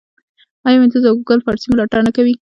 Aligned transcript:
آیا 0.65 0.77
وینډوز 0.79 1.03
او 1.07 1.15
ګوګل 1.19 1.39
فارسي 1.45 1.67
ملاتړ 1.71 1.99
نه 2.07 2.11
کوي؟ 2.17 2.33